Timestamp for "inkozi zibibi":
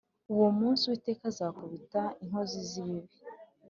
2.23-3.15